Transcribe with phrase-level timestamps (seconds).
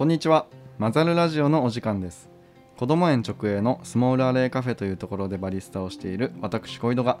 [0.00, 0.46] こんにちは。
[0.78, 2.30] マザルラジオのお時間です。
[2.78, 7.18] 子ども園直営のスモールアレイカフェというところでバリスタをしている私小井戸が、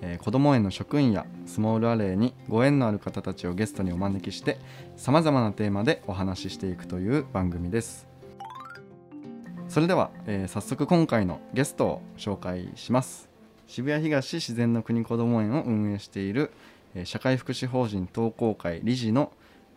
[0.00, 4.58] えー、子ども園の職員やスモールアレイにご縁のある方たちをゲストにお招きして
[4.96, 8.08] さまざまなテーマでお話ししていくという番組です。
[9.68, 13.28] それでは、えー、早速今回のゲストを紹介します。
[13.68, 16.50] 渋谷東自然の国こども園を運営している、
[16.96, 19.30] え、社会福祉法人登校会理事の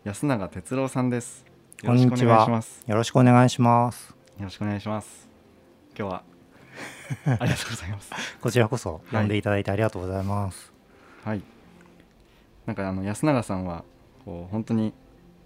[0.04, 1.49] 安永哲郎さんです。
[1.86, 2.62] こんにちは。
[2.88, 4.14] よろしくお願いします。
[4.38, 5.30] よろしくお願いします。
[5.98, 6.24] 今日は
[7.40, 8.12] ありがとうございます。
[8.42, 10.74] こちらこそ呼んでいただいてありがとうございます。
[11.24, 11.42] はい。
[12.66, 13.86] なんかあの安永さんは
[14.26, 14.94] こう本当に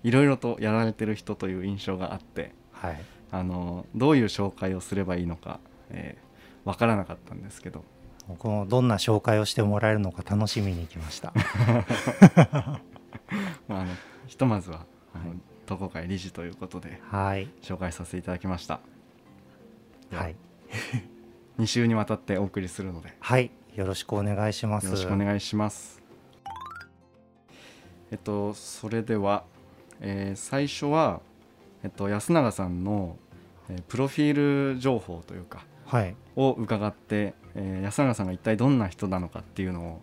[0.01, 2.99] いろいろとやられてる人という印象があって、はい。
[3.31, 5.59] あのどういう紹介をすればいいのかわ、
[5.91, 7.83] えー、からなかったんですけど。
[8.27, 11.31] 僕もどんな紹介をしてもらえるのか楽しみに来ました。
[13.67, 13.93] まああの
[14.25, 14.85] ひとまずはは
[15.25, 18.79] い投稿会理事ということで、はい、紹介させていただきました。
[20.11, 20.35] はい。
[21.59, 23.51] 2週にわたってお送りするのではい。
[23.75, 24.85] よろしくお願いします。
[24.85, 26.01] よろしくお願いします。
[28.11, 29.43] えっとそれでは、
[29.99, 31.21] えー、最初は、
[31.83, 33.17] えっと、安永さんの、
[33.69, 40.01] えー、プロフィール情報というか、はい、を伺って、えー、安永さんが一体どんな人なのかっていうのを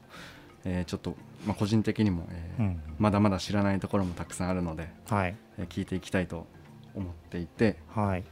[0.64, 1.14] えー、ちょっと、
[1.46, 5.36] まあ、個人的にも、えー、うん、まだまだ知らないところもたくさんあるので、はい。
[5.58, 6.46] えー、聞いていきたいと
[6.94, 8.24] 思っていて、はい。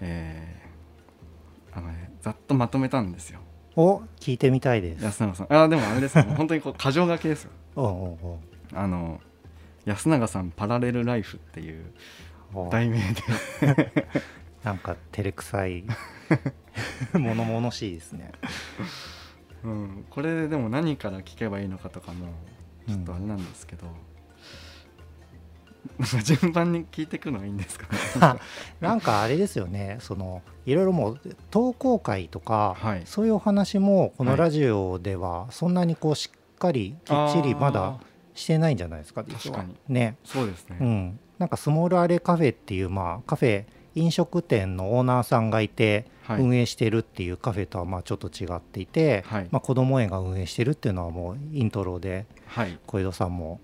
[0.00, 0.70] えー
[1.72, 3.40] あのね、ざっとまとめたんですよ。
[3.76, 5.04] お聞いてみたいです。
[5.04, 5.52] 安永さん。
[5.52, 6.22] あでもあれですね。
[6.36, 7.50] 本当にこう箇条書きですよ。
[7.76, 9.20] おうおうあの
[9.84, 11.84] 安永さんパラレルライフっていう。
[12.70, 12.98] 題名
[13.60, 14.04] で。
[14.64, 15.84] なんか照れくさい。
[17.14, 18.30] 物々しいですね
[19.64, 22.26] うん、これでも何から聞けばいいのかとかも
[22.88, 23.86] ちょっとあれなんですけど、
[25.98, 27.98] うん、順番に聞いていくのはいいんですかね。
[28.80, 29.98] なんかあれですよね。
[30.00, 31.20] そのいろいろもう
[31.50, 37.98] 投稿会とか、はい、そういうお話もこのラジオではそんなにこうしっかりきっちりまだ
[38.34, 39.74] してないんじゃないですか確かに。
[39.88, 40.16] ね。
[40.24, 52.26] そうですね、うん、なんかスモールアレカフェっていうまあカフェ飲食店のオーナーさんがいて運営してるっていうカフェとはまあちょっと違っていて、はい、まあ、子ども園が運営してるっていうのはもうイントロで
[52.86, 53.60] 小江戸さんも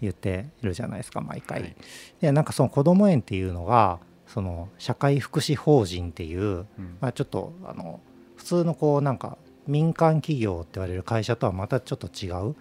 [0.00, 1.62] 言ってるじゃないですか毎回。
[1.62, 1.76] はい、
[2.20, 6.46] でなんかその子ども園っていうのがその社会福祉法人っていう、う
[6.80, 8.00] ん、まあ、ちょっとあの
[8.36, 12.56] 普通のこうなんか民間企業って言われる会社とはまたちょっと違う、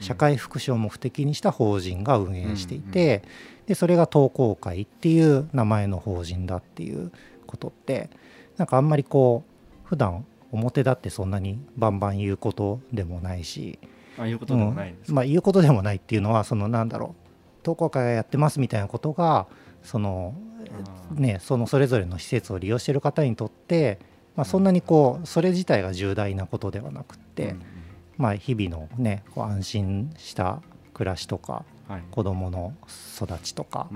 [0.00, 3.22] 社会福祉を目的にした法人が運営していて、
[3.66, 7.12] でそれが投稿会っていう名前の法人だっていう
[7.46, 8.10] ことって
[8.56, 13.78] なんかあんまりこう普段表だってそんなにバンバン言うことでもないし
[14.18, 19.46] あ言うことでもないまあ言うことでもないっていうのはそのなんだろう投稿会がやってますみたいなことが
[19.82, 20.34] その
[21.12, 23.98] ねそのそれぞれの施設を利用している方にとって、
[24.36, 27.54] まあ、そんなにこうそれ自体が重大なことではなくって、
[28.16, 30.62] まあ日々のねこう安心した
[30.94, 31.64] 暮らしとか、
[32.10, 32.74] 子どもの
[33.16, 33.88] 育ちとか、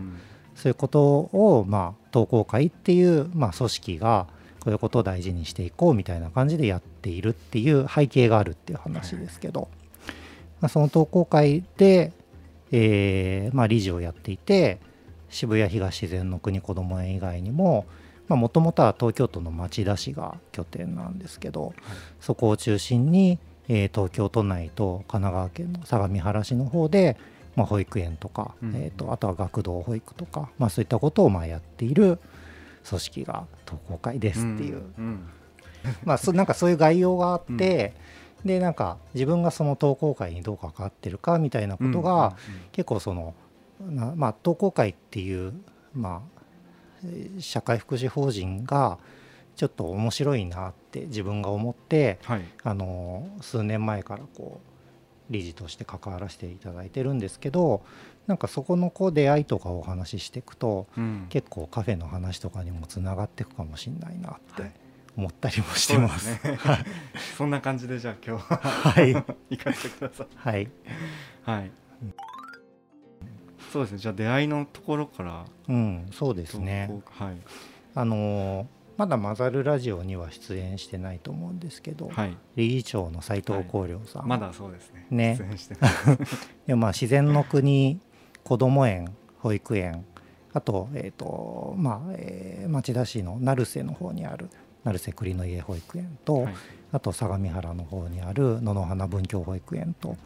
[0.55, 4.27] そういうことをまあ投稿会っていうまあ組織が
[4.61, 9.71] こういうことを大事にしていこうみたいな感じでやっているっていう背景があるっていう話ですけど、はい、
[10.63, 12.13] まあ、その投稿会で、
[12.73, 14.81] えーまあ、理事をやっていて
[15.29, 17.87] 渋谷東自然の国こども園以外にも
[18.29, 21.75] もともとは東京都の町田市が拠点なんですけど、はい、
[22.21, 27.17] そこを中心に、えー、東京都内と神奈川県の相模原市の方で、
[27.57, 32.19] まあ、保育園とか、うん、えーと、あとは学童保育とか、まあ、そういったことをまあやっている、
[32.89, 35.29] 組織が投稿会ですっていう、うんうん、
[36.05, 37.95] まあそなんかそういう概要があって、
[38.43, 42.37] うん、でなんか自分がその投稿会にどう関わってるかみたいなことが、
[42.73, 43.35] 結構その
[44.15, 45.53] まあ投稿会っていう
[45.95, 46.37] まあ
[47.41, 48.99] 社会福祉法人が
[49.57, 57.83] ちょっと面白いなって自分が思って、はい、あの数年前からこう理事として関わらせていただいてるんですけど
[58.27, 64.73] なんかそこのこう出会いとかをお話ししていくと、うん、結構カフェの話とかにもつながっていくかもしれないなって
[65.17, 66.37] 思ったりもしてます。
[66.37, 66.59] そね、
[67.39, 69.13] そんな感じでじゃあ今日ははい。
[69.51, 70.27] 行かせてください。
[70.35, 70.69] はい、
[71.45, 71.71] はい、
[73.73, 73.99] そうですね。
[73.99, 76.91] じゃあ出会いのところからうんそうですね。
[77.11, 77.37] はい、
[77.95, 85.07] あのーまだマザルラジオには出演してないと思うんですけど、はい、理事長の斉藤光良さん、はい、まだそうですね。
[85.11, 85.39] ね。
[86.67, 88.01] でまあ自然の国
[88.43, 90.05] こども園保育園
[90.53, 94.49] あと,、えーとまあえー、町田市の成瀬の方にある
[94.85, 96.55] 成瀬栗の家保育園と、はい、
[96.93, 100.17] あと相模原の方にある野々花文教保育園と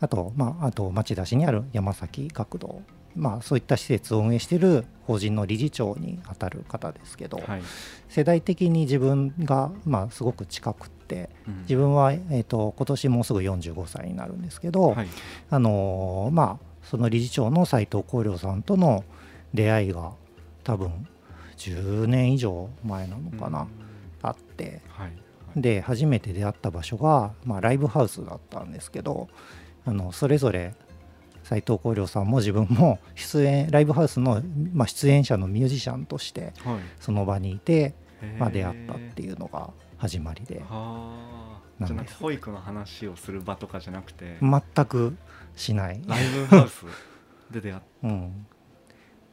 [0.00, 2.82] あと,、まあ、あと町田市にある山崎学童
[3.16, 7.62] まあ、そういった施設を運営している法人の理事長にあたる方ですけど、はい。
[8.08, 11.60] 世代的に自分が、まあ、すごく近くってうん。
[11.62, 15.08] 自分は、えー、と今年もうすぐ45歳になるんですけど、はい。
[15.50, 19.04] あのーまあ、その理事長の斉藤光良さんとの
[19.52, 20.12] 出会いが
[20.62, 21.06] 多分
[21.56, 23.68] 10年以上前なのかな、うん。
[24.22, 24.80] あって。
[24.88, 25.12] はい。
[25.56, 29.28] で初めて出会った場所が、まあ、ライブハウスだったんですけど
[29.84, 30.74] あのそれぞれ
[31.50, 34.40] 斉藤光良さんも自分も出演ライブハウスの、
[34.72, 36.78] まあ、出演者のミュージシャンとしてはい。
[37.00, 37.92] その場にいて、
[38.38, 40.62] まあ、出会ったっていうのが始まりで。
[41.80, 45.16] じゃなくて保育の話をする場とかじゃなくて、全く
[45.56, 46.84] しない、ライブハウス？
[47.50, 48.46] で出会っうん、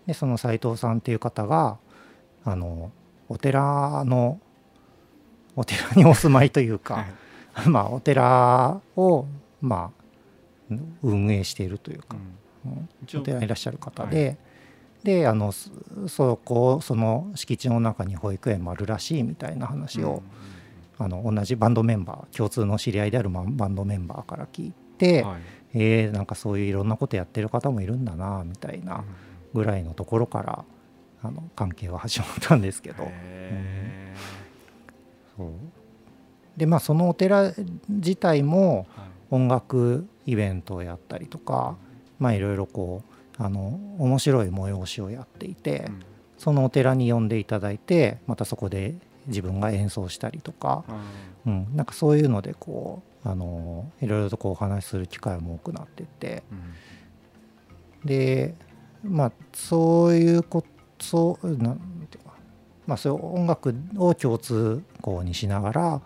[0.07, 1.77] でその斉藤さんっていう方が
[2.45, 2.91] あの
[3.29, 4.39] お寺の
[5.55, 7.05] お寺にお住まいというた、
[7.53, 9.27] か、まあお寺を
[9.61, 9.96] まあ
[11.03, 12.15] 運営しているというか、
[13.15, 14.37] お寺にいらっしゃる方で、
[15.03, 15.69] であのそ
[16.07, 20.23] そこその敷地の中に保育園もあるらしいみたいな話を、
[20.97, 25.41] あの同じバンドメンバー共通の知り合いであるバンドメンバーから聞いて、はい。
[25.73, 29.03] えーなんかそういういろんなことやってる方もいるんだなみたいな
[29.53, 30.65] ぐらいのところから
[31.21, 33.03] あの関係は始まったんですけど。
[33.05, 34.13] へ
[35.35, 35.49] そう。
[36.55, 37.53] でまあそのお寺
[37.87, 38.87] 自体も
[39.29, 41.75] 音楽イベントをやったりとか
[42.19, 46.03] まあいろいろこうあの面白い催しをやっていて、うん。
[46.37, 48.95] そのお寺に呼んでいただいてまたそこで
[49.25, 51.01] 自分が演奏したりとか、あ
[51.45, 56.43] うん、なんかそういうのでこうあのいろいろとこうお話しする機会も多くなってって。
[56.51, 56.55] ー
[58.01, 58.07] うん。
[58.07, 58.55] で
[59.03, 60.63] まあそういうこ
[60.97, 62.33] となんていうか
[62.85, 66.01] まあそういう音楽を共通項にしながら、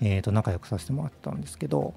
[0.00, 0.06] うん。
[0.06, 1.94] えー、と仲良くさせてもらってたんですけど、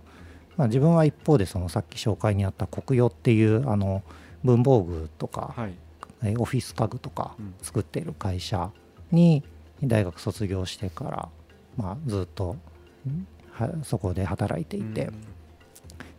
[0.60, 4.04] まあ、自分は一方でそのさっき紹介にあった国用っていうあの
[4.44, 5.74] 文房具とか、はい。
[6.22, 7.54] えーオフィス家具とかうん。
[7.62, 8.70] 作っている会社
[9.10, 9.42] に
[9.82, 11.30] 大学卒業してから、
[11.78, 12.58] まあ、ずっと
[13.84, 15.14] そこで働いていて、うん。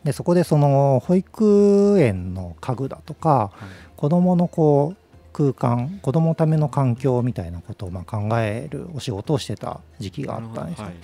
[0.04, 3.68] でそこでその保育園の家具だとかはい。
[3.94, 5.00] 子どものこう
[5.34, 10.86] 空間子どものための環境みたいなことをまあ考えるお仕事をしてた時期があったんですよ。
[10.86, 10.94] はい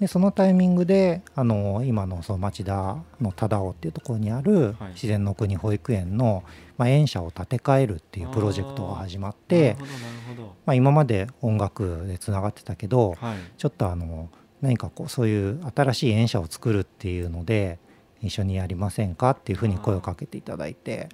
[0.00, 4.92] でそのタイミングであの今のその町田の忠雄っていうところにあるはい。
[4.94, 6.42] 自然の国保育園の、
[6.76, 10.02] まあ、園舎を建て替えるっていうプロジェクトが始まってなるほどなる
[10.36, 10.54] ほど。
[10.66, 13.36] まあ、今まで音楽でつながってたけどはい。
[13.56, 14.28] ちょっとあの
[14.60, 17.78] 何かこうそういう新しい園舎を作るっていうので
[18.22, 21.08] 一緒にやりませんかっていうふうに声をかけていただいて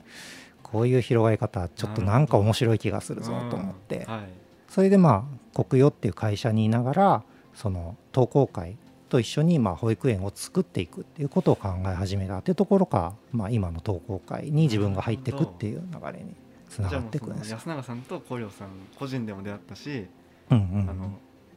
[0.63, 4.07] こういう広がり方ちょっとなんか面白い気がするぞと思って。
[4.07, 4.13] うん。
[4.13, 4.23] はい。
[4.69, 7.23] それでまあ国よっていう会社にいながら
[7.59, 8.77] その登校会
[9.09, 16.37] と一緒にまあ保育園を作っていくっていうことを考え始めたっていうところから、まあ、今の登校会に自分が入っていくっていう流れに
[16.69, 17.57] つながっていくんですよ。
[17.57, 20.07] 安永さんと小涼さん個人でも出会ったし、
[20.51, 21.11] うんうんあの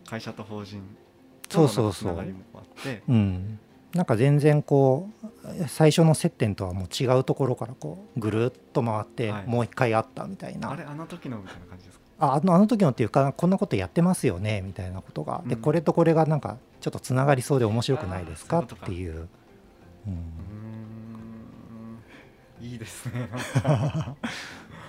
[0.10, 0.82] 会社と法人
[1.48, 2.14] そうそうそう。
[2.14, 3.04] つながりもあって。
[3.08, 3.60] うん、
[3.94, 5.08] なんか全然こ
[5.44, 9.46] う最初の接点とはもう違うところからこうぐるっと回ってはい。
[9.46, 12.01] もう一回会ったみたいな、あれあの時のみたいな感じですか？
[12.22, 15.62] ああのあの時のっていうかこんなことやってますよねみたいなことが、でうん。
[15.62, 19.28] これとこれがなんかちょっとつながりそうで面白くないですかっていう。
[20.08, 20.22] うん。
[22.62, 23.28] いいですね。
[23.32, 24.16] なんか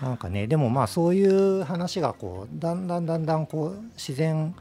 [0.03, 4.55] なんかねでもまあそういう話がこうだんだんだんだんこう自然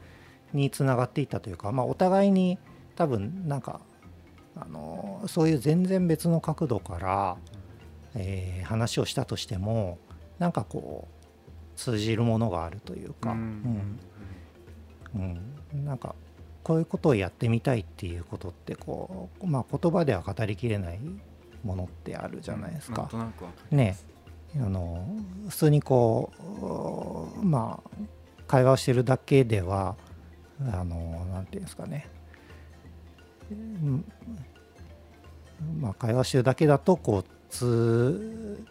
[0.54, 2.58] につながっていったというか、まあ、お互いに
[2.96, 3.80] 多分なんか
[4.56, 7.36] あのそういう全然別の角度から、
[8.14, 9.98] えー話をしたとしても
[10.38, 11.21] なんかこう
[11.76, 13.40] 通じるものがあるというか、ううん。
[13.40, 14.00] ん。
[15.74, 15.84] うん。
[15.84, 16.14] なんか
[16.62, 21.00] こういうことをやってみたいっていうことってこう、まあ、言葉では語りきれない
[21.64, 23.08] ものってあるじゃないですか。
[23.70, 23.96] ね。
[24.54, 25.06] あの
[25.48, 26.30] 普通にこ
[27.40, 27.90] うまあ
[28.46, 29.96] 会話をしてるだけでは
[30.60, 32.06] あのなんていうんですかね、
[33.50, 34.04] うん。
[35.80, 38.62] まあ、会話してるだけだとこうつ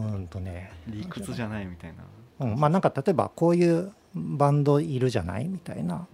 [0.00, 2.46] うんとね、理屈じゃないみたいな。
[2.46, 6.06] うん、まあなんか例えばこういうバンドいるじゃないみたいな。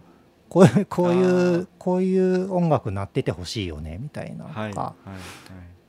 [0.48, 4.92] こういうこういあうーこういう音楽鳴っててほしいよねみたいなのとか、はいはいはい。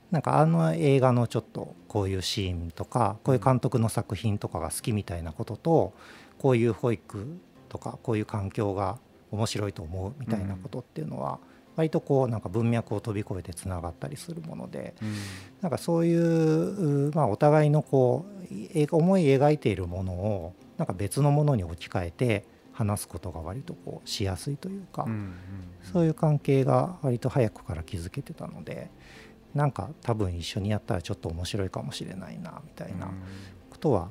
[0.10, 5.94] なんかあの映画のちょっとこういうシーンとかこういう監督の作品とかが好きみたいなことと
[6.38, 9.00] こういう保育とかこういう環境が
[9.32, 11.40] 面白いと思うみたいなことっていうのは
[11.76, 15.14] 割とこうなんか文脈を飛び越えてつながったりするものでうん。
[15.62, 25.34] なんかそういう、まあ、お互いのこうえ思い描いているものをなんか別のものに置き換えて話すことが割とこうしやすいというか、うんうん。
[25.84, 28.90] そういう関係が割と早くから築けてたので
[29.54, 33.08] なんか多分一緒にやったらちょっと面白いかもしれないなみたいな
[33.70, 34.10] ことは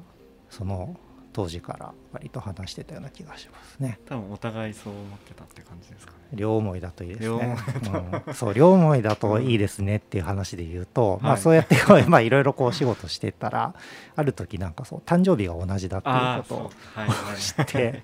[0.50, 0.96] その
[1.32, 3.98] 当時から割と話してたような気がしますね。
[4.06, 6.18] 多分お互いそう思ってたって感じですかね。
[6.34, 11.40] 両思いだといいです両ね思、うん、そう両思いだといいですねっていう話で言うと、まあはい。
[11.40, 13.74] そうやってまあいろいろこう仕事してたら
[14.14, 17.36] ある時なんかそう誕生日が同じだっていうことをはいはい。
[17.38, 18.02] 知って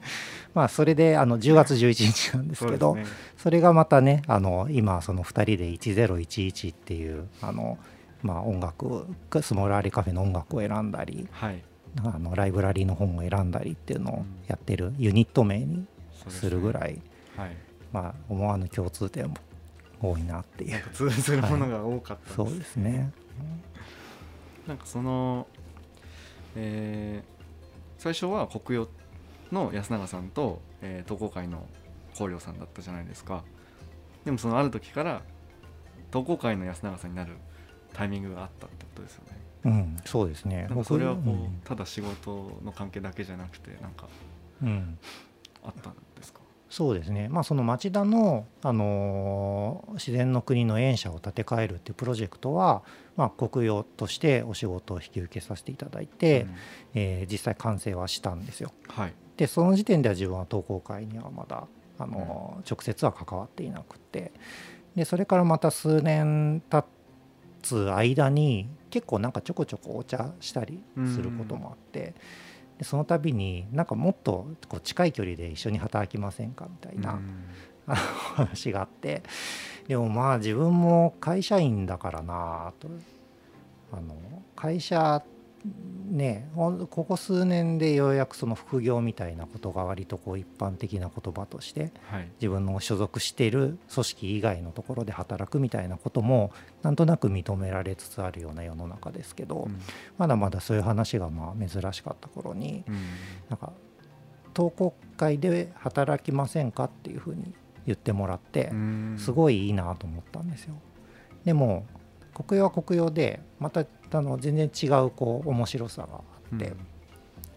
[0.54, 3.04] まあそれであの10月11日なんですけどね。
[3.36, 7.78] それがまたねあの今その2人で1011っていうあの
[8.22, 9.06] まあ音楽を
[9.42, 11.62] スモールアリカフェの音楽を選んだりはい
[12.04, 15.86] あのライブラリーの本を選んだりっていうのをやってるユニット名に
[16.28, 17.00] すするぐらい、
[17.36, 17.56] はい。
[17.92, 19.36] まあ思わぬ共通点も
[20.00, 20.82] 多いなっていう。
[20.92, 23.12] 通ずるものが多かったそうですね。
[24.66, 25.46] なんかその、
[26.54, 27.38] えー
[27.98, 28.88] 最初は国用
[29.50, 31.66] の安永さんと、えー、会の
[32.14, 33.42] 光陵さんだったじゃないですか。
[34.24, 35.22] でもそのある時から
[36.10, 37.32] 投稿会の安永さんになる
[37.92, 39.96] タイミングがあったってことですよねうん。
[40.04, 40.66] そうですね。
[40.68, 44.08] なんかそれはこう、僕ただ仕事の関係だけじゃなくてなんか
[44.62, 44.98] うんうん
[45.64, 46.40] あったんですか？
[46.70, 52.82] そうですね、まあ、その町田の、あのー自然の国の園舎を建て替えるっていうプロジェクトは、
[53.16, 56.54] まあ、国用としてお仕事を引き受けさせていただいて、うん。
[56.94, 58.70] えー実際完成はしたんですよ。
[58.88, 59.14] はい。
[59.38, 61.66] でその時点では自分は投稿会にはまだ、
[61.98, 64.32] あのー直接は関わっていなくて
[64.94, 66.86] でそれからまた数年経
[67.62, 70.82] つ間に結構なんかちょこちょこお茶したり
[71.14, 72.14] することもあって。
[72.78, 77.18] でその度になんかもっとこう近い距離で一緒に働きませんかみたいな、
[78.36, 79.22] 話があって
[79.88, 82.88] でもまあ自分も会社員だからなと
[83.92, 84.14] あの
[84.54, 92.28] 会社ねほんここ数年でようやくその副業みたいなことが割とこう一般的な言葉としてはい。
[92.40, 99.80] 自分の所属している組織以外のところで働くみたいなこともなんとなく認められつつあるような世の中ですけど、うん。
[100.16, 102.94] まだまだそういう話がまあ珍しかった頃にうん。
[103.50, 103.72] なんか
[104.54, 107.52] 投稿会で働きませんかっていうふうに
[107.86, 109.16] 言ってもらってうん。
[109.18, 110.74] すごいいいなと思ったんですよ。
[111.44, 111.86] でも
[112.46, 116.08] 国用は国用でまたあの全然違うこう面白さが
[116.52, 116.72] あって、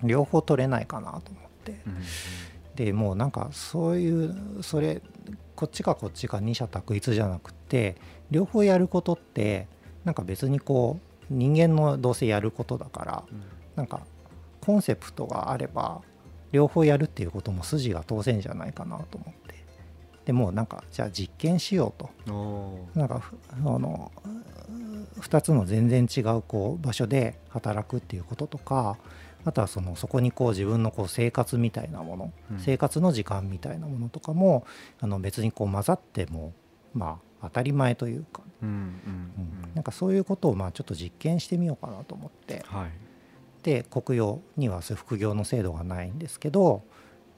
[0.03, 1.71] 両方取れないかなと思って。
[1.85, 1.97] うん。
[2.75, 5.01] でもうなんかそういうそれ
[5.55, 7.97] こっちかこっちか二者択一じゃなくて
[8.31, 9.67] 両方やることって
[10.05, 13.43] なんか別にこう人間のどうせやることだからうん。
[13.75, 14.01] なんか
[14.61, 16.01] コンセプトがあれば
[16.51, 19.40] 両方やるっていうことも筋が通せんじゃないかなと思って
[20.25, 22.09] でもうなんかじゃあ実験しようと。
[22.95, 24.11] なんかふあの
[25.19, 28.97] 2つの全然違うこう場所で働くっていうこととか
[29.43, 32.59] あとはそのそこにこう自分のこう生活みたいなもの、うん。
[32.59, 34.65] 生活の時間みたいなものとかも
[34.99, 36.53] あの別にこう混ざっても
[36.93, 42.63] まあ当たり前というか、うんうんなんかそういうことをまあちょっと実験してみようかなと思って。
[42.67, 42.91] はい。
[43.63, 46.81] で国用にはそういう副業の制度がないんですけど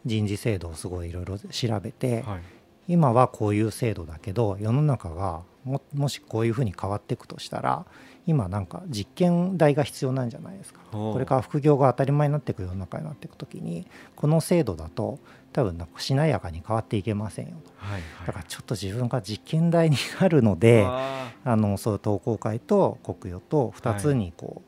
[0.05, 2.41] 人事制度をすごいいろいろ調べて、はい
[2.87, 7.85] 今はこういう制度だけど世の中がももしこういうふうに変わっていくとしたら
[8.25, 10.79] 今なんか実験台が必要なんじゃないですか。
[10.91, 13.85] これから副業が当たり前になっていく世の中になっていく時に
[14.15, 15.19] この制度だと
[15.51, 17.57] 多分なんかしなやかに変わっていけませんよ。
[17.63, 18.27] とはいはい。
[18.27, 21.31] だからちょっと自分が実験台になるのであ。
[21.45, 24.61] あのそう投稿会と国用と2つにこ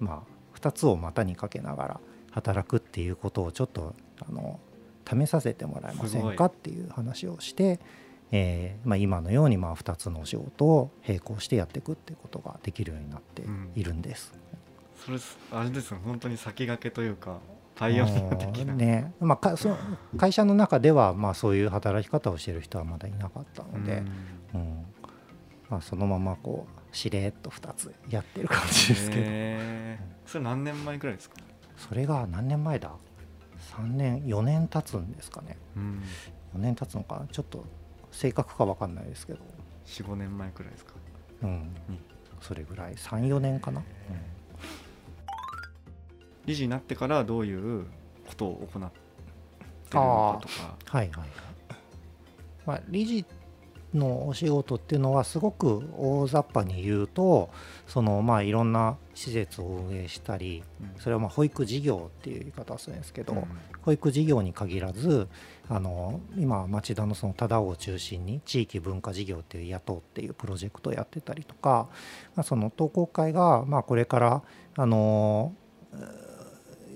[0.00, 3.94] う、まあ2つを股にかけながら働くっていうことをちょっと
[4.26, 4.58] あの
[5.08, 7.80] 試させてもらえませんかっていう話をして、
[8.32, 13.42] えーまあ、今のようにまあ2つのお仕事を並行してやっていくっていうことができるようになって
[13.74, 14.32] いるんです。
[14.34, 15.18] ーそれ
[15.60, 17.38] あれですよ本当に先駆けというか
[17.74, 19.12] パイオニア的な、うんね。
[19.20, 19.76] まあ、かその
[20.16, 24.02] 会社の中ではまあそういう働き方をしている人はまだいなかったので、
[24.54, 24.86] うん。
[25.68, 29.22] まあ、そのままこうしれっと2つやってる感じですけど。
[30.26, 31.36] それ何年前くらいですか、
[31.76, 32.92] それが何年前だ？
[33.76, 35.56] 3年4年経つんですかね。
[35.76, 36.02] うん、
[36.56, 37.64] 4年経つのかなちょっと
[38.10, 39.40] 正確か分かんないですけど。
[39.86, 40.94] 45年前くらいですか？
[41.42, 41.50] うん。
[41.50, 41.68] うん。
[42.40, 42.94] それぐらい。
[42.94, 43.82] 34年かな、
[46.44, 47.86] 理事になってからどういう
[48.26, 50.76] ことを行ってるのかとか。
[50.98, 51.28] はいはいはい、
[52.66, 53.24] まあ、理事
[53.94, 57.50] のお仕事っていうのはすごく大雑把に言うと
[57.86, 61.00] そのまあいろんな施設を運営したりうん。
[61.00, 63.44] それはまあ保育事業っていう言い方をするんですけど、うん。
[63.82, 65.28] 保育事業に限らず
[65.68, 71.88] あの今町田のその忠雄を中心に地域文化事業っていう雇うっていうプロジェクトをやってたりとか、
[72.34, 74.42] まあ、その投稿会がまあこれから
[74.76, 75.54] あの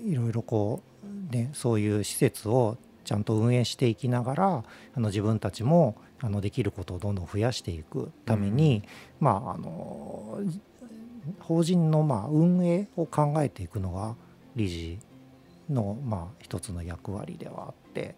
[0.05, 2.77] いろいろこうねそういう施設を
[3.09, 4.63] ちゃんと運営していきながら
[4.93, 8.83] あの自分たちもあのできることをどんどん増やしていくために、
[9.19, 10.39] まああの
[11.39, 14.15] 法人のまあ運営を考えていくのが
[14.55, 14.99] 理事
[15.71, 18.13] のまあ一つの役割ではあって、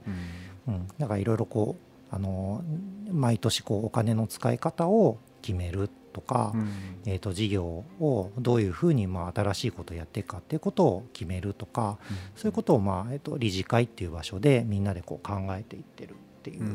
[0.68, 0.74] うん。
[0.74, 1.78] うん、だからいろいろこ
[2.12, 2.62] うあの
[3.10, 6.70] 毎年こうお金の使い方を決めるとか、うん。
[7.06, 11.98] えー、と事業をどういうふうにまあ新しいことをやっていくかっていうことを決めるとか
[12.36, 16.74] そういうことをまあ、えー、と理事会っていう場所でみんなでこう考えていってるっていう、うんうん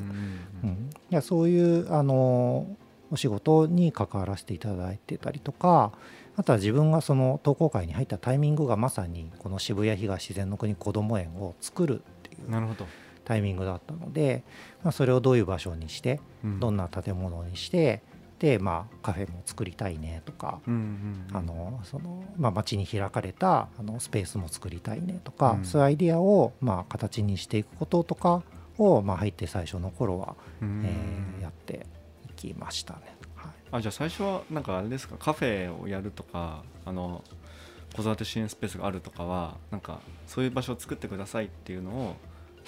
[0.64, 0.90] うん。
[1.10, 2.66] いやそういうあの
[3.10, 5.92] お仕事に関わらせていただいてたりとか
[6.36, 12.86] あとは自分がその投稿会に入ったタイミングがまさにこの渋谷東自然の国こども園を作るっていうなるほど、
[13.24, 14.42] タイミングだったので、
[14.82, 16.60] まあ、それをどういう場所にしてうん。
[16.60, 18.02] どんな建物にしてで、
[18.60, 20.60] まあ、カフェも作りたいねとか、
[22.38, 25.64] 街に開かれたあのスペースも作りたいねとか、うん。
[25.64, 28.42] そういうアイデアを、まあ、形にしていくこととか
[28.78, 30.82] を、まあ、入って最初の頃は、うん。
[30.84, 31.86] えーやって
[32.26, 33.00] いきましたね。
[33.36, 33.52] はい。
[33.72, 35.16] あじゃあ最初はなんかあれですか？
[35.16, 37.24] カフェをやるとかあの
[37.94, 42.16] 子育て支援スペースがあるとかはなんかそういう場所を作ってくださいっていうのを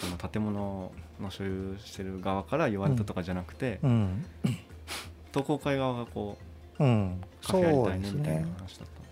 [0.03, 4.25] あの建物の所有してる側から言われたとかじゃなくて、うん
[5.33, 8.47] 投稿会側がこううん、そうですね。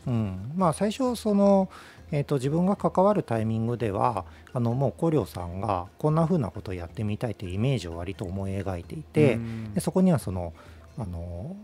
[0.07, 1.69] うん、まあ最初その、
[2.13, 9.75] えー、と自分が関わるタイミングではあのもう古良さんがこんな風なことをやってみたいというイメージを割と思い描いていて、うん。
[9.75, 10.53] でそこにはその
[10.97, 11.57] あの、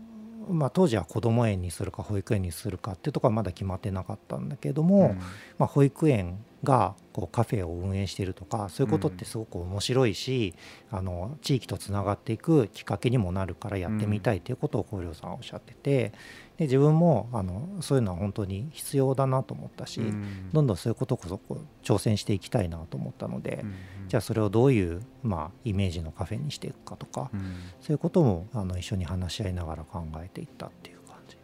[0.49, 5.17] まあ、当時は子ども園にするか保育園にするかっていうところはまだ決まってなかったんだけども、うん。
[5.57, 10.53] まあ、保育園がこうカフェを運営しているとかそういうことってすごく面白いし、
[10.91, 16.13] あの地域とつながっていくきっかけにもなるからやってみたいということを古良さんはおっしゃってて
[16.57, 20.49] で自分もあのそういうのは本当に必要だなと思ったし、うん。
[20.53, 21.39] どんどんそういうことこそ
[21.83, 23.73] 挑戦していきたいなと思ったので、うん
[24.07, 27.55] じゃあそれをどういう、まあ、イメージのカフェにしていくかとか、うん。
[27.81, 31.37] そういうこともあの一緒に話し合いながら考えていったっていう感じ。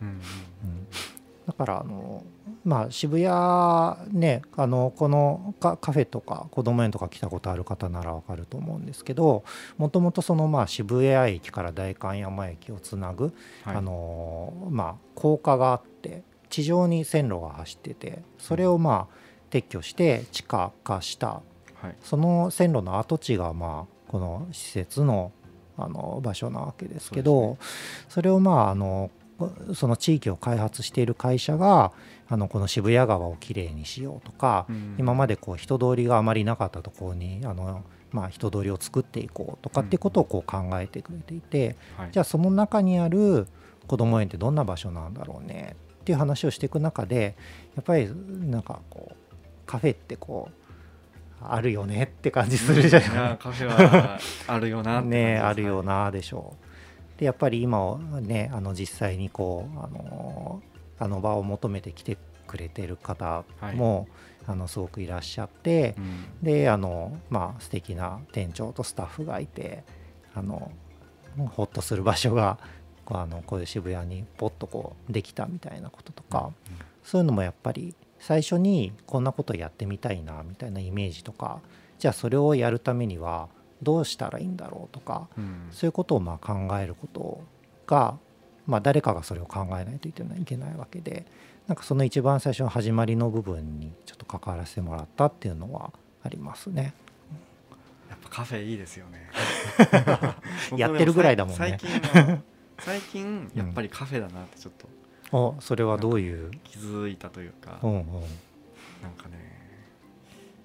[1.49, 2.23] うんうんだからあの、
[2.63, 9.43] まあ、渋谷ねあのこのカカフェとか子ども園とか来たことある方ならわかると思うんですけど
[9.77, 13.75] もともとそのまあ渋谷駅から代官山駅をつなぐ、はい。
[13.75, 19.15] あのまあ、高架があって地上に線路が走っててそれをまあ
[19.49, 21.41] 撤去して地下化した。
[21.81, 21.95] はい。
[22.03, 25.31] その線路の跡地がまあこの施設の
[25.77, 27.57] あの場所なわけですけど
[28.09, 29.09] それをまああの
[29.73, 31.91] その地域を開発している会社が
[32.27, 34.95] あのこの渋谷川をきれいにしようとか、うん。
[34.97, 42.09] 今までこう人通りがあまりなかったところにあの、まあ、人通りを作っていこうとかっていうことをこう考えてくれていて、はい。
[42.11, 43.47] じゃあその中にある
[43.87, 47.35] 子ども園ってどんな場所なんだろうねっていう話をしていく中で
[47.75, 49.15] やっぱりなんかこう
[49.65, 50.53] カフェってこう
[51.41, 53.09] あるよねって感じするじゃい？
[53.09, 56.65] ないやカフェはあるよなねあるよなでしょう
[57.19, 60.61] でやっぱり今をねあの実際にこうあの
[60.97, 63.43] あの場を求めてきてくれてる方
[63.75, 64.07] も、
[64.47, 66.25] あのすごくいらっしゃってう、ん。
[66.41, 69.83] であのまあ素敵な店長とスタッフがいて
[70.33, 70.71] あの
[71.37, 72.57] ほっとする場所が
[73.05, 76.51] こうあのこういう渋谷にポッとこうできたみたいなこととか、
[77.03, 81.59] そういうのもやっぱり最初にこんなことやってみたいなみたいなイメージとか
[81.97, 83.49] じゃあそれをやるためには
[83.81, 85.67] どうしたらいいんだろうとかうん。
[85.71, 87.41] そういうことをまあ考えること
[87.87, 88.17] が、
[88.67, 91.25] まあ、誰かがそれを考えないといけないいけないわけで
[91.67, 95.91] なんかその一番最初の始まりの部分にちょっと関わらせてもらったっていうのは
[96.23, 96.93] ありますね。
[98.09, 99.29] やっぱカフェいいですよね。
[100.75, 101.77] やってるぐらいだもんね。
[101.77, 102.39] 最近は
[102.79, 104.73] 最近やっぱりカフェだなってちょっ
[105.31, 106.51] とおそれはどういう？
[106.63, 108.05] 気づいたというか、うんうん。
[109.03, 109.37] なんかね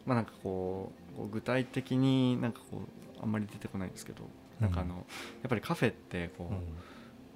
[0.07, 4.25] まあなんかこうこう具体的になんかこうあんまり出てこないんですけど、
[4.61, 5.05] なんかあのやっ
[5.49, 6.55] ぱりカフェってこう、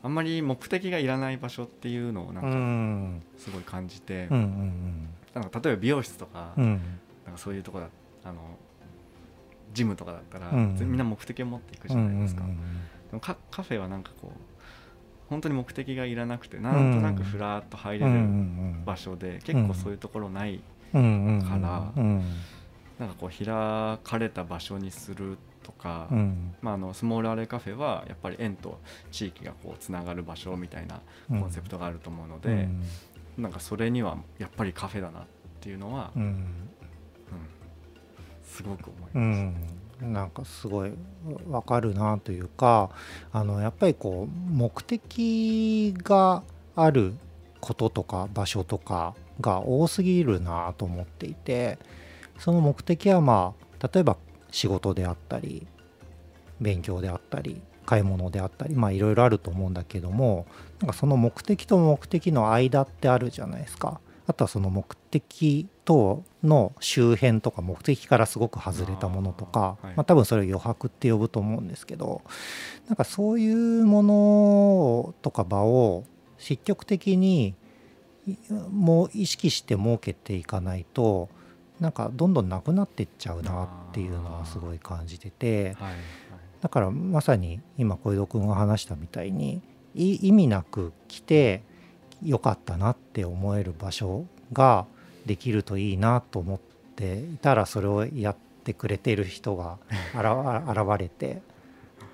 [0.03, 3.17] あんまり目的がいらない場所っていうのをなうん。
[3.17, 5.09] んかすごい感じて、なん
[5.51, 6.81] か例えば美容室とか,、なん
[7.33, 7.89] かそういうとこだ
[8.25, 8.41] あの
[9.75, 14.39] ジムとかだったら、うんみんな目的を持っていくじうんゃないですか、うんでもカカフェはなんかこう
[15.31, 20.61] 本当に目的がいらなくてなんとなくふらっと入れるん場所で、結構そういうところない、
[20.93, 22.23] からうん
[22.99, 23.47] なんかこう開
[24.03, 26.55] かれた場所にするとか、うん。
[26.63, 28.79] まあ、あのスモールアレカフェはやっぱり園と
[29.11, 31.41] 地域がこうつながる場所みたいなうん。
[31.41, 33.43] コンセプトがあると思うので、うん。
[33.43, 35.23] なんかそれにはやっぱりカフェだなっ
[35.61, 36.23] ていうのは、うん。
[36.23, 36.69] うん
[38.49, 40.03] すごく思います。
[40.03, 40.93] うん、なんかすごい
[41.49, 42.91] わかるなというか
[43.31, 46.43] あのやっぱりこう目的が
[46.75, 47.15] ある
[47.61, 51.79] こととか場所とかが多すぎるなと思っていて
[52.39, 54.17] その目的はまあ例えば
[54.51, 55.67] 仕事であったり
[56.61, 60.47] 勉強であったり買い物であったりまあいろいろあると思うんだけども
[60.81, 64.01] なんかその目的と目的の間ってあるじゃないですか。
[64.27, 72.21] あとはその目的との周辺とか目的からすごく外れたものとかまあ、多分それを余白って呼ぶと思うんですけど
[72.89, 76.05] なんかそういうものとか場を
[76.37, 77.55] 積極的に
[78.27, 78.37] い
[78.71, 81.31] もう意識して設けていかないと
[81.81, 85.95] なんかどんどんなくなっていっちゃうなっていうのはすごい感じててはい
[86.61, 89.63] だからまさに今小江戸君が話したみたいに
[89.95, 91.63] い意味なく来て
[92.25, 94.87] よかったなって思える場所が
[95.25, 96.61] できるといいなと思っ
[96.97, 99.79] ていたらそれをやってくれている人が
[100.15, 100.25] 現
[100.69, 101.43] 現れて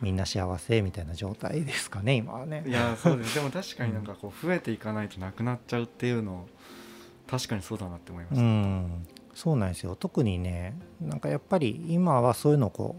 [0.00, 2.64] みんな幸せみたいな状態ですかね今はね。
[2.66, 2.70] い。
[2.70, 3.37] やそうです。
[3.37, 6.46] でも確かになんかこう増えていかないとなくなっちゃうっていうの
[7.27, 9.97] 確かにそうだなって思いましうた、ん、そうなんですよ。
[9.97, 12.97] 特にねなんかやっぱり今はそういうのをこ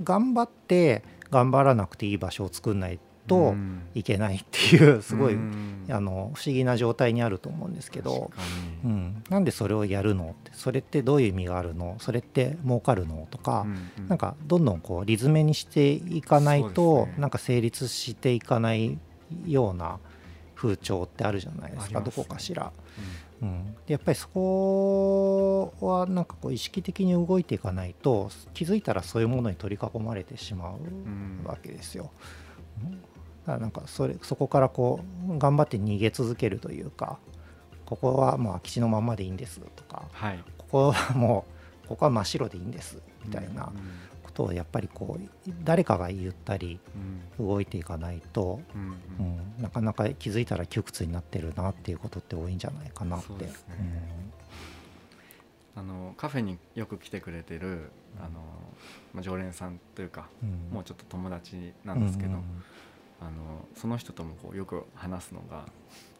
[0.00, 3.82] う頑張って頑張らなくていい場所を作んないとん。
[3.94, 8.32] いけないっていうすごい、うんあの不思議な状態にあると思うんですけど
[8.84, 11.96] うん、なんでそれをやるのってそれってどういう意味があるの？
[12.00, 14.08] それって儲かるのとか、うんうん。
[14.08, 17.14] なんかどんどんこうリズメにしていかないと、ね。
[17.18, 18.98] なんか成立していかない
[19.46, 19.98] ような
[20.56, 22.00] 風潮ってあるじゃないですか。
[22.00, 22.72] どこかしら。
[23.42, 23.48] うん。
[23.48, 31.42] うん、でやっぱりそこはなんかこう意識的に動いていかないと気づいたらそういうものに取り囲まれてしまうん。
[31.44, 32.10] うわけですよ。
[32.82, 32.92] うん。
[32.92, 32.96] だ
[33.46, 37.18] からなんかそれそこからこう頑張って逃げ続けるというか
[37.84, 40.42] ここはもう空き地のまんまでいいんですとかはい。
[40.56, 41.44] ここはも
[41.84, 43.72] うここは真っ白でいいんですみたいなうんこ
[44.36, 46.78] とをやっぱりこう誰かが言ったり
[47.38, 47.46] うん。
[47.46, 49.38] 動いていかないと、うんうん。
[49.56, 53.48] うん、なかなか気づいたら窮屈になってるなっていうことって多いんじゃないかなって。
[55.74, 58.40] あのカフェによく来てくれてるあの、
[59.12, 60.74] まあ、常連さんというかうん。
[60.74, 62.42] もうちょっと友達なんですけど、うん
[63.18, 65.64] あのその人ともこうよく話すのが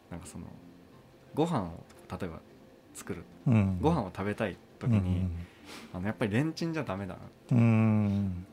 [0.09, 0.45] なんかその
[1.35, 2.39] ご飯を例えば
[2.95, 3.23] 作る。
[3.45, 5.29] うんご飯を食べたい時に、
[5.93, 7.19] あのやっぱりレンチンじゃダメだな。
[7.51, 7.57] うん。
[7.57, 8.45] うん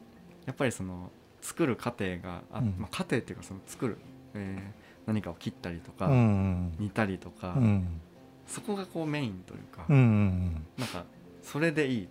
[0.47, 2.75] やっぱりその作る過程があ、うん。
[2.79, 3.99] まあ、過程っていうかその作る、
[4.35, 6.75] えー何かを切ったりとか、うん。
[6.79, 8.01] 煮たりとか、うん。
[8.47, 11.05] そこがこうメインというか、うなんか
[11.43, 12.09] それでいい。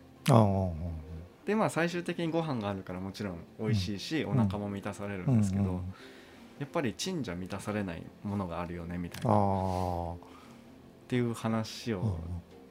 [1.45, 4.27] でまあ最終的にご飯があるからもちろん美味しいし、ん。
[4.29, 5.81] お腹も満たされるんですけど、
[6.59, 10.15] やっぱりチンじゃ満たされないものがあるよねみたいあなっあ
[11.07, 12.03] ていう話を、うん。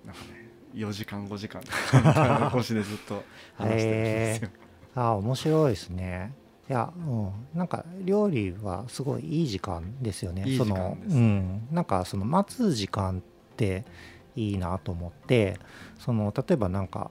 [0.06, 0.41] なんかね
[0.74, 1.62] 4時間5時間
[2.50, 3.22] 星でずっと
[3.56, 4.50] 話してるんですよ。
[4.94, 6.34] ああ面白いですね。
[6.68, 10.44] いや、うん、なんか料理はすごいいい時間ですよね。
[10.46, 13.84] いいそのうん、なんかその待つ時間って
[14.36, 15.58] いいなと思って
[15.98, 17.10] その例えばなんか、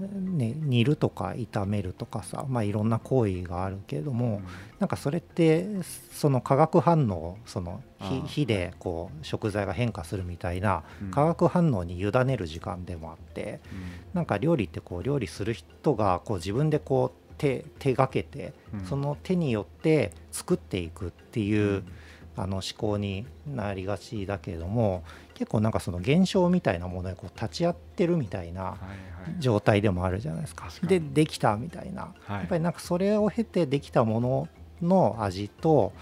[0.00, 4.42] ね、煮るとか炒めるとかさ、まあ、いろんな行為があるけれども、
[4.78, 5.66] なんかそれって
[6.12, 11.10] その化学反応その火火でこう食材が変化するみたいなうん。
[11.10, 13.60] 化学反応に委ねる時間でもあって
[14.14, 18.84] なんか料理ってこう料理する人がこう自分でこう手手がけてうん。
[18.86, 21.92] その手によって作っていくってういうん。
[22.34, 29.40] あの思考になりがちだけれども結構なんかその現象みたいなものにこう立ち会ってるみたいなはいはい。
[29.40, 30.64] 状態でもあるじゃないですか。
[30.66, 30.88] 確かに。
[30.88, 32.12] でできたみたいな。
[32.26, 32.38] はい。
[32.38, 34.48] やっぱりなんかそれを経てできたもの
[34.82, 35.92] の味と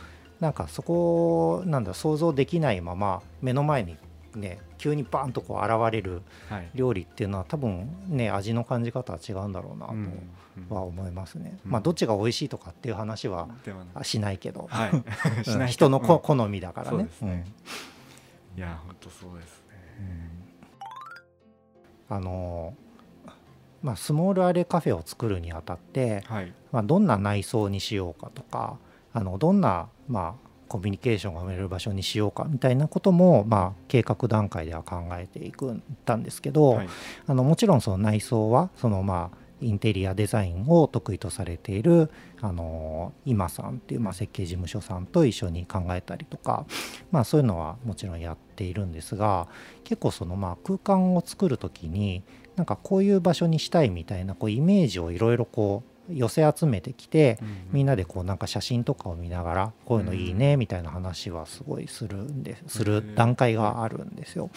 [0.41, 3.97] なんかそこをなんだ想像できないまま目の前に
[4.35, 6.71] ね急にバーンとこう現れるはい。
[6.75, 10.13] 料理っていうのは多分ね味の感じ方は違うんだろうなうん。
[10.69, 11.59] とは思いますね。
[11.67, 11.71] うん。
[11.73, 13.49] まあどっちが美味しいとかっていう話は
[14.03, 14.91] しないけど、はい。
[15.69, 16.97] 人の好みだからね。
[16.97, 17.23] そうです。
[17.23, 17.45] ね
[18.57, 19.77] いや本当そうですね。
[22.09, 22.17] うん。
[22.17, 22.75] あの
[23.83, 26.53] まあスモールアレカフェを作るにあたって、はい。
[26.73, 28.79] まあ、どんな内装にしようかとか
[29.13, 36.89] あのどんな、まあ、コミュニケーションが生まれる場所にしようかみたいなことも、まあ、計画段階では考えていくたんですけど、はい。
[37.27, 46.67] あのもちろんその内装はそのまあインテリアデザインを得意とされているあの今さんっていうまあ設計事務所さんと一緒に考えたりとか、
[47.11, 49.49] まあ、そういうのはもちろんやっているんですが
[49.85, 52.23] 結構そのまあ空間を作る時に
[52.57, 57.39] なんかこういう場所にしたいみたいなこうイメージをいろいろこう寄せ集めてきて
[57.73, 64.51] みんななでこうなんか写真とかを見ながらこういうのいいねみたいな話はすごいするんでする段階があるんですよ。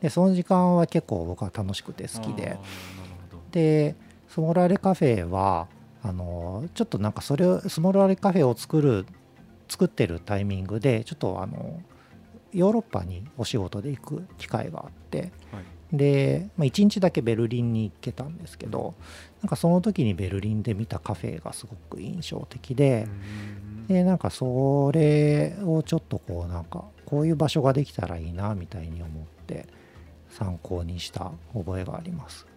[0.00, 2.58] でその時間は結構僕は楽しくて好きで。
[3.52, 3.94] で
[4.34, 5.68] スモールアレカフェは
[6.02, 9.06] あのちょっとなんかそれをスモールアレカフェを作る
[9.68, 11.80] 作ってるタイミングでちょっとあの
[12.52, 15.30] ヨーロッパにお仕事で行く機会があって
[15.92, 18.94] で、まあ、1日だけベルリンに行けたんですけど
[19.40, 23.06] なんかその時にベルリンで見たカフェがすごく印象的で
[23.86, 29.68] でなんかそれをちょっとこうなんかこういう場所ができたらいいなみたいに思って
[30.28, 32.48] 参考にした覚えがあります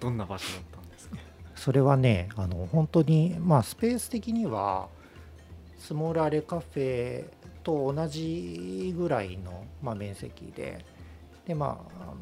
[0.00, 1.16] どんな場所だったんですか？
[1.54, 4.88] それはねあの本当にまあスペース的には
[5.78, 7.24] スモールアレカフェ
[7.62, 10.84] と同じぐらいの、まあ、面積で
[11.46, 12.14] でまああ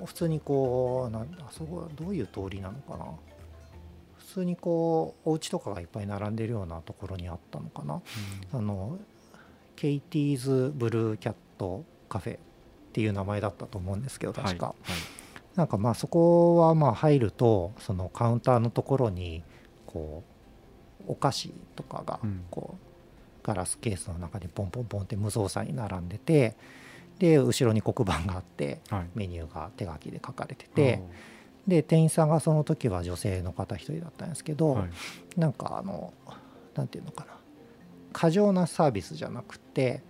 [0.00, 3.06] の普通にこうなんあそこはどういう通りなのかな？
[4.18, 8.00] 普通にこうお家とかがいっぱい並んでるようなところにあったのかな、
[8.52, 8.98] あの
[9.76, 12.38] ケイティーズ・ブルーキャットカフェっ
[12.92, 14.74] ていう名前だったと思うんですけど確か、はい
[15.56, 19.42] なんかまあそこはまあ入るとそのカウンターのところに
[19.86, 20.22] こ
[21.08, 22.44] うお菓子とかがうん。
[22.50, 22.86] こう
[23.44, 26.54] ガラスケースの中にポンポンポンって無造作に並んでて
[27.18, 29.06] で後ろに黒板があってはい。
[29.14, 31.02] メニューが手書きで書かれてて
[31.66, 35.40] で店員さんがその時は女性の方一人だったんですけど、はい。
[35.40, 36.12] なんかあの
[36.74, 37.32] なんていうのかな
[38.12, 40.02] 過剰なサービスじゃなくて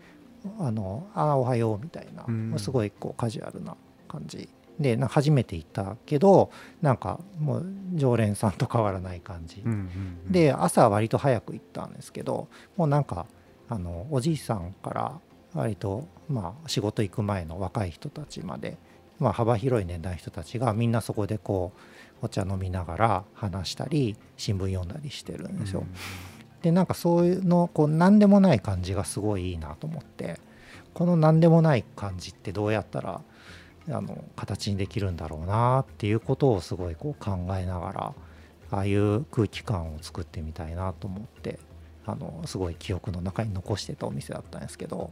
[0.59, 2.55] あのあおはようみたいな、うん。
[2.59, 3.77] すごいこうカジュアルな
[4.09, 9.79] 感じで初めて行ったけどなんかもう常連さんと変わらない感じ、うんうん
[10.27, 10.33] うん。
[10.33, 13.27] で朝割と早く行ったんですけどもうなんか
[13.69, 15.21] あのおじいさんから
[15.55, 18.79] 割とまあ仕事行く前の若い人たちまで、
[19.19, 21.73] まあ、幅広い年代の人たちがみんなそこでこ
[22.23, 25.85] うお茶飲みながら話したり新聞読んだりしてるんですよ。
[26.63, 30.39] でなんかそういうのこう何でもない感じがすごいいいなと思って
[30.95, 33.21] この何でもない感じってどうやったら
[33.89, 38.15] あの形にできるんだろうなっていうことをすごいこう考えながら
[38.71, 41.59] ああいう空気感を作ってみたいなと思って
[42.07, 45.11] あのすごい記憶の中に残してたお店だったんですけど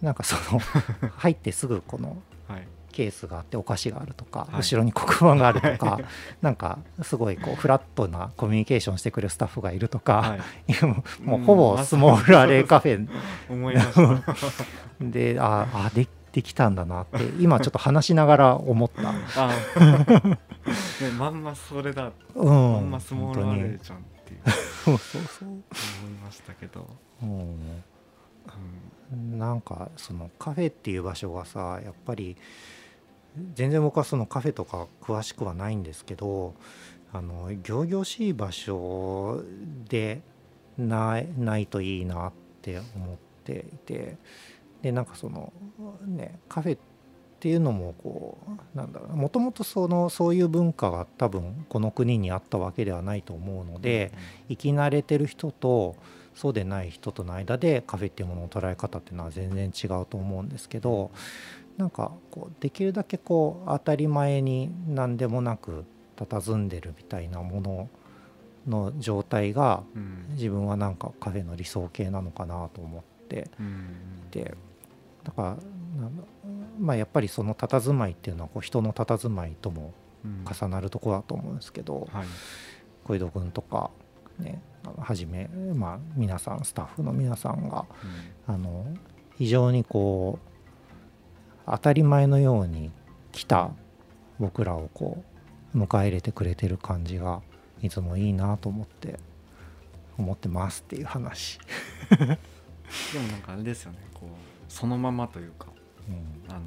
[0.00, 0.60] なんかその
[1.16, 2.16] 入ってすぐこの
[2.48, 2.66] はい。
[2.92, 4.56] ケースがあってお菓子があるとか、はい。
[4.58, 5.98] 後ろに黒板があるとか
[6.42, 11.22] なんかすごいこうフラットなコミュニケーションしてくれるスタッフがいるとか、はい。
[11.24, 13.08] もうほぼスモールアレーカフェ
[15.00, 19.10] で ああでできたんだなって今ちょっと話しながら思った。
[19.36, 20.38] あね
[21.18, 22.10] まんまそれだ。
[22.34, 24.50] うん、まんまスモールアレ本ーじゃんっていう。
[24.84, 25.60] そう そうそう、思い
[26.24, 26.88] ましたけど、
[27.22, 27.28] うん。
[27.30, 27.48] うん
[29.12, 32.36] なんかそのカフェっていう場所がさやっぱり
[33.54, 36.54] 全然僕はそのカフェとか詳しくはないんですけど
[37.12, 39.42] あの仰々しい場所
[39.88, 40.22] で
[40.78, 44.16] ないないといいなって思っていて
[44.82, 45.52] でなんかその
[46.06, 46.78] ねカフェっ
[47.40, 48.38] ていうのもこ
[48.74, 54.12] うなんだろうもともとそのそういう文化が多分この国にあったわけではないと思うので、
[54.48, 55.96] 生き慣れてる人と
[56.34, 61.10] そうでない人との間でカフェっていうものの捉え方っていうのは全然違うと思うんですけど
[61.76, 65.84] なんかこうできるだけこう当たり前に何でもなく
[66.16, 67.88] 佇んでるみたいなもの
[68.68, 70.26] の状態がうん。
[70.34, 73.48] 自分はなんかカフェの理想形なのかなと思って。
[73.58, 74.54] うんて
[75.24, 75.56] だから
[76.78, 79.92] まあやっぱりその佇まいっていうのはこう人の佇まいとも
[80.24, 80.44] うん。
[80.44, 82.26] 重なるところだと思うんですけど、はい。
[83.04, 83.90] 小井戸君とか
[84.38, 84.62] ね
[84.98, 87.84] はじめ、まあ、皆さんスタッフの皆さんが
[88.46, 88.86] あの
[89.38, 92.92] 非常にこう当たり前のように
[93.32, 93.70] 来た
[94.38, 95.24] 僕らをこ
[95.74, 97.42] う迎え入れてくれてる感じが
[97.80, 99.18] いつもいいなと思って
[100.16, 101.58] 思ってますっていう話、
[102.10, 102.26] でも
[103.32, 104.28] なんかあれですよねこう
[104.72, 105.66] そのままというか
[106.08, 106.54] うん。
[106.54, 106.60] あの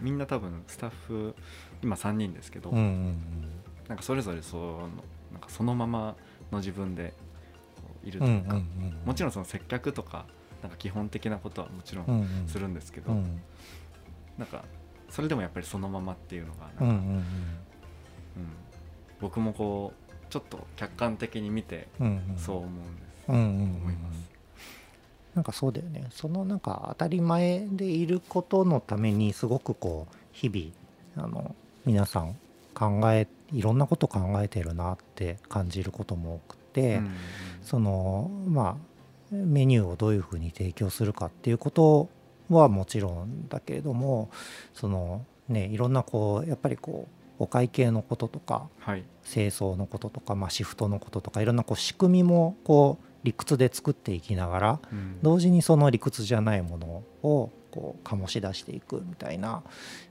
[0.00, 1.36] みんな多分スタッフ
[1.82, 3.18] 今3人ですけど、うんうん
[3.88, 4.88] なんかそれぞれその
[5.32, 6.14] なんかそのまま
[6.52, 7.12] の自分で
[8.04, 9.06] いるうんうんというか、うんうん。
[9.06, 10.26] もちろんその接客とか
[10.62, 12.48] なんか基本的なことはもちろうんんうん。
[12.48, 13.40] するんですけど、うん。
[14.38, 14.64] なんか
[15.10, 16.96] それでもやっぱりそのままっていうのがなんか、うんうん。
[16.96, 17.24] うん。
[19.20, 22.36] 僕もこうちょっと客観的に見てうんうん。
[22.36, 23.76] そう思うんです、うんうんうん。
[23.76, 24.29] 思います。
[25.34, 26.06] なんかそうだよね。
[26.10, 32.36] そのなんか当たり前でいることのためにすごくこう日々あの皆さん
[32.74, 37.10] 考えいろんなこと考えてるなって感じることも多くて、うん
[37.62, 38.90] そのまあ
[39.30, 42.08] メニューをどういうふうに提供するかっていうこと
[42.48, 44.30] はもちろんだけれども
[44.74, 55.18] そのねいろんなこうやっぱりこうお会計のこととかはい、清掃のこととか、まあ、シフトのこととかいろんなこう仕組みもこう理屈で作っていきながらうん。
[55.22, 56.86] 同時にその理屈じゃないもの
[57.22, 59.62] をこう醸し出していくみたいな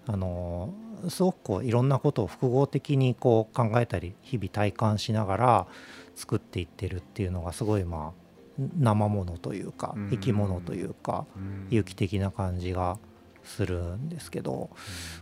[0.08, 0.74] あの
[1.10, 5.68] すごくこういろんなことを複合的にこう考えたり日々体感しながら
[6.16, 8.30] 作っていってるっていうのがすごいまあ
[8.78, 10.10] 生ものというかうん。
[10.10, 11.68] 生き物というかうん。
[11.70, 12.98] 有機的な感じが
[13.44, 14.70] するんですけど、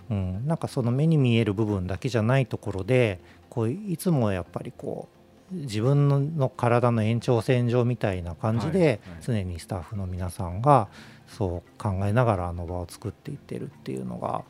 [0.09, 3.19] うん、なんかその目に見える部分だけじゃないところで
[3.49, 5.16] こういつもやっぱりこう
[5.51, 10.89] 自分の体の延長線上みたいな感じで常にスタッフの皆さんが
[11.27, 14.43] そう考えながらあの場を作っていってるっていうのが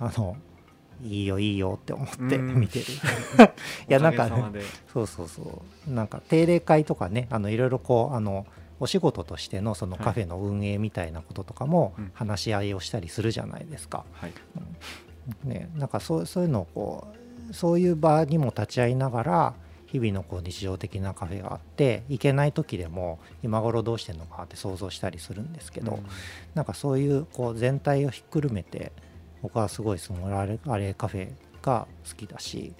[0.00, 0.36] あの
[1.02, 2.60] いいよいいよって思ってうん。
[2.60, 2.84] 見てる。
[3.88, 4.62] いやなんかおかげさまで。
[4.92, 5.92] そうそうそう。
[5.92, 8.46] なんか定例会とかねあのいろいろこうあの
[8.80, 12.10] お仕事としてのそのカフェの運営みたいなこととかもうん。
[12.14, 14.04] 話し合いをしたりするじゃないですか。
[14.12, 14.32] はい。
[15.44, 17.06] ね、なんかそうそういうのをこ
[17.50, 19.54] うそういう場にも立ち会いながら
[19.90, 26.06] 日々のこう日常的なカフェがあって行けない時でも今頃どうしてんのかなって想像したりするんですけど、うん。
[26.54, 28.92] なんかそういうこう全体をひっくるめて
[29.42, 31.30] 僕はすごいスモールアレアレカフェ
[31.62, 32.72] が好きだし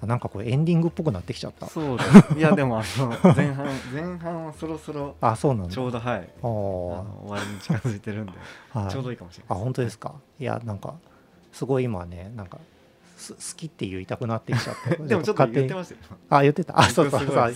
[0.00, 1.66] あなんかこれエンディングっぽくなってきちゃった。
[1.66, 2.38] そうです。
[2.38, 5.74] いや でもあの前半前半はそろそろあそうなんだ。
[5.74, 6.28] ちょうどはい。
[6.40, 8.32] 終わりに近づいてるんで
[8.72, 8.90] はい。
[8.90, 9.64] ちょうどいいかもしれあない。
[9.64, 10.14] 本当ですか？
[10.38, 10.94] いやなんか
[11.52, 12.60] すごい今ねなんかす
[13.18, 16.00] 好きって言いたくなってきちゃって でもちょっと言ってましたよ。
[16.30, 16.78] あ言ってた。
[16.78, 17.54] あそうそう僕そう。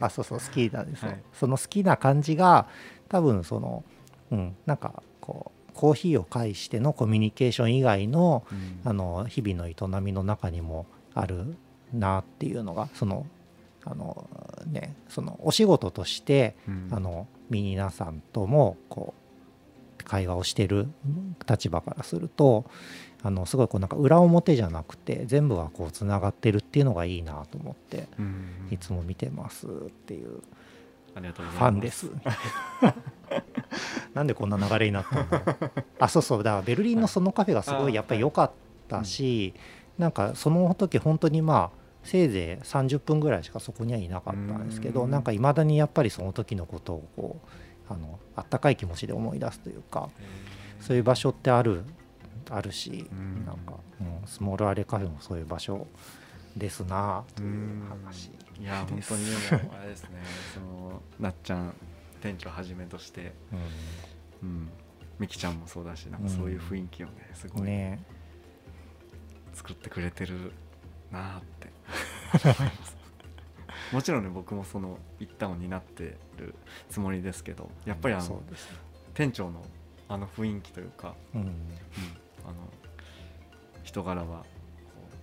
[0.00, 1.22] あそうそう好きなんですよ、はい。
[1.32, 2.66] その好きな感じが
[3.08, 3.84] 多分その
[4.30, 8.80] うんなんかこうコーヒーを介してのコミュニケーション以外のうん。
[8.84, 11.56] あの日々の営みの中にもある
[11.92, 13.26] なっていうのがその
[13.84, 14.28] あの
[14.66, 16.88] ねそのお仕事としてうん。
[16.90, 19.22] あの皆さんともこう
[20.04, 20.88] 会話をしてる
[21.48, 22.64] 立場からすると
[23.24, 28.68] あのすごいこうなんか裏表じゃなくて全部がこうつながってるっていうのがいいなと思ってうん。
[28.70, 29.70] いつも見てますっ
[30.06, 30.40] ていう
[31.14, 31.58] ありがとうございます。
[31.58, 32.10] ファンです。
[34.14, 35.42] なんでこんな流れになったんだ
[36.00, 36.42] あそうそう。
[36.42, 38.50] だからベルリンのそのカフェがすごいやっぱり良かっ
[38.88, 39.54] たし、
[39.98, 45.10] なんかその時本当にまあせいぜい30分ぐらいしかそこにはいなかったんですけどうん。
[45.10, 47.36] なんかいまだにやっぱりその時のことをこ
[47.88, 50.08] うあのあったかい気持ちで思い出すというか
[50.80, 51.84] そういう場所ってある
[52.50, 53.44] あるし、うん。
[53.46, 55.86] なんか、うん、スモールアレカフェもそういう場所
[56.56, 57.88] ですなといううん。
[58.04, 58.30] 話。
[58.60, 60.22] いや本当にでもあれですね。
[60.54, 61.74] そのなっちゃん
[62.20, 63.32] 店長はじめとして。
[64.42, 64.48] うん。
[64.48, 64.70] うん。
[65.18, 68.02] みきちゃんもそうだしなんかそういう雰囲気をねすごいね。
[69.52, 70.52] 作ってくれてる
[71.10, 71.70] なあって。
[72.44, 72.96] 思います
[73.92, 76.54] もちろんね僕もその一端を担ってる
[76.88, 78.42] つもりですけどやっぱりあの
[79.14, 79.62] 店長の
[80.12, 81.40] あの雰囲気というか、うん。
[81.40, 81.48] うん、
[82.44, 82.54] あの
[83.82, 84.44] 人柄は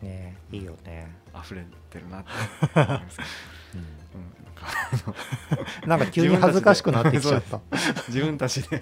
[0.02, 0.36] こね。
[0.52, 2.30] いいよね、う溢れてるなって。
[2.74, 3.30] 思いますけど、
[3.76, 7.62] うんうん、 なんか急に恥ずかしくなってきちゃった。
[8.08, 8.82] 自分たちで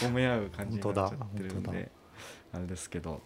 [0.00, 1.90] 褒め合う感じになっちゃってるんで
[2.52, 3.20] あれですけど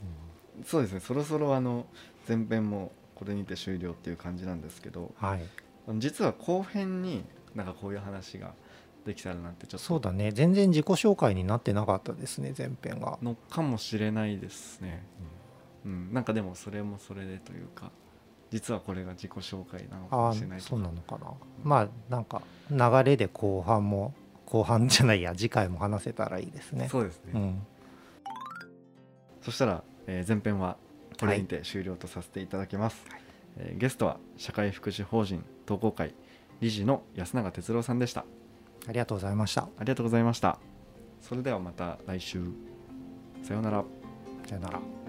[0.65, 1.01] そうですね。
[1.01, 1.87] そろそろあの
[2.27, 5.43] 前編もこれにて終了っていう感じなんですけどはい、
[5.99, 8.55] 実は後編になんかこういう話が
[9.07, 9.87] できたらなんてちょっと。
[9.87, 13.19] そうだね、全然自己紹介になってなかったですね、前編が。
[13.23, 15.07] のかもしれないですね、
[15.85, 17.91] うん、なんかでもそれもそれでというか
[18.51, 21.33] 実はこれが自己紹介なのかもしれない、とそうなのかな。
[21.63, 24.13] まあ、なんか流れで後半も、
[24.45, 26.89] 後半じゃないや、次回も話せたらいいですね。
[26.89, 27.67] そうですね、うん、
[29.43, 30.77] そしたら、えー前編は
[31.19, 33.05] これにて終了とさせていただきます、
[33.57, 36.15] えーゲストは社会福祉法人同好会
[36.61, 38.25] 理事の安永哲郎さんでした
[38.89, 39.63] ありがとうございました。
[39.63, 40.59] ありがとうございました
[41.21, 42.43] それではまた来週
[43.43, 43.85] さようなら
[44.47, 45.06] さよなら。